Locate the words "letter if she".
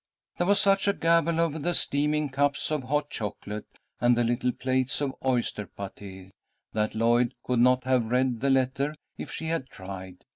8.49-9.45